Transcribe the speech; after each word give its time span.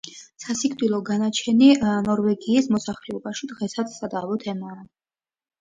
სასიკვდილო 0.43 0.99
განაჩენი 1.09 1.67
ნორვეგიის 2.07 2.71
მოსახლეობაში 2.77 3.51
დღესაც 3.53 3.97
სადავო 3.99 4.43
თემაა. 4.47 4.83